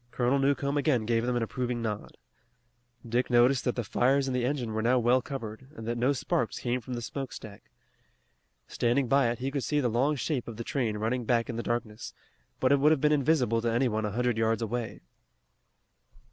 Colonel 0.09 0.39
Newcomb 0.39 0.77
again 0.79 1.05
gave 1.05 1.27
them 1.27 1.35
an 1.35 1.43
approving 1.43 1.79
nod. 1.79 2.17
Dick 3.07 3.29
noticed 3.29 3.65
that 3.65 3.75
the 3.75 3.83
fires 3.83 4.27
in 4.27 4.33
the 4.33 4.43
engine 4.45 4.73
were 4.73 4.81
now 4.81 4.97
well 4.97 5.21
covered, 5.21 5.67
and 5.75 5.87
that 5.87 5.95
no 5.95 6.11
sparks 6.11 6.57
came 6.57 6.81
from 6.81 6.95
the 6.95 7.03
smoke 7.03 7.31
stack. 7.31 7.69
Standing 8.67 9.07
by 9.07 9.29
it 9.29 9.37
he 9.37 9.51
could 9.51 9.63
see 9.63 9.79
the 9.79 9.89
long 9.89 10.15
shape 10.15 10.47
of 10.47 10.57
the 10.57 10.63
train 10.63 10.97
running 10.97 11.23
back 11.25 11.51
in 11.51 11.55
the 11.55 11.61
darkness, 11.61 12.15
but 12.59 12.71
it 12.71 12.79
would 12.79 12.91
have 12.91 12.99
been 12.99 13.11
invisible 13.11 13.61
to 13.61 13.71
any 13.71 13.87
one 13.87 14.03
a 14.03 14.09
hundred 14.11 14.39
yards 14.39 14.63
away. 14.63 15.01